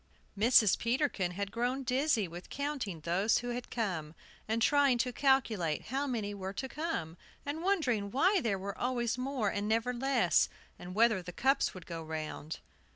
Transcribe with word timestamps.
Mrs. 0.35 0.79
Peterkin 0.79 1.33
had 1.33 1.51
grown 1.51 1.83
dizzy 1.83 2.27
with 2.27 2.49
counting 2.49 3.01
those 3.01 3.37
who 3.37 3.49
had 3.49 3.69
come, 3.69 4.15
and 4.47 4.59
trying 4.59 4.97
to 4.97 5.13
calculate 5.13 5.83
how 5.89 6.07
many 6.07 6.33
were 6.33 6.53
to 6.53 6.67
come, 6.67 7.17
and 7.45 7.61
wondering 7.61 8.09
why 8.09 8.41
there 8.41 8.57
were 8.57 8.75
always 8.75 9.15
more 9.19 9.49
and 9.51 9.67
never 9.67 9.93
less, 9.93 10.49
and 10.79 10.95
whether 10.95 11.21
the 11.21 11.31
cups 11.31 11.75
would 11.75 11.85
go 11.85 12.01
round. 12.01 12.61